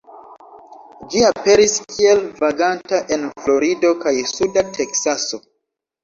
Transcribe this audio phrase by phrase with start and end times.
[1.15, 5.41] Ĝi aperis kiel vaganta en Florido kaj suda Teksaso.